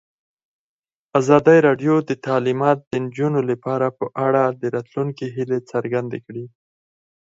[1.19, 6.45] ازادي راډیو د تعلیمات د نجونو لپاره په اړه د راتلونکي هیلې څرګندې کړې.